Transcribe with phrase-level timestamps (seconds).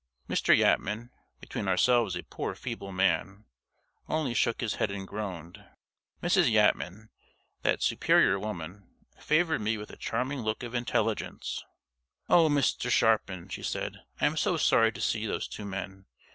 [0.27, 0.57] Mr.
[0.57, 3.45] Yatman (between ourselves, a poor, feeble man)
[4.09, 5.63] only shook his head and groaned.
[6.23, 6.49] Mrs.
[6.51, 7.09] Yatman
[7.61, 8.87] (that superior woman)
[9.19, 11.63] favored me with a charming look of intelligence.
[12.27, 12.89] "Oh, Mr.
[12.89, 16.07] Sharpin!" she said, "I am so sorry to see those two men!